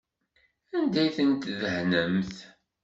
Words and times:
Anda 0.77 0.99
ay 1.03 1.09
ten-tdehnemt? 1.17 2.35